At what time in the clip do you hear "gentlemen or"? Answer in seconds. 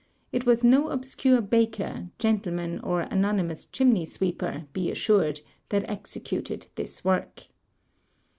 2.17-3.01